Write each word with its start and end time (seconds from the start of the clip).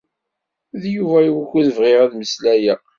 D 0.81 0.83
Yuba 0.95 1.17
i 1.23 1.29
wukud 1.35 1.67
bɣiɣ 1.77 1.99
ad 2.03 2.11
mmeslayeɣ. 2.15 2.79